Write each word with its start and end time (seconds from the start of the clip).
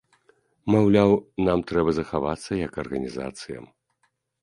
Маўляў, 0.75 1.13
нам 1.49 1.59
трэба 1.73 1.89
захавацца 2.01 2.51
як 2.65 2.83
арганізацыям. 2.89 3.73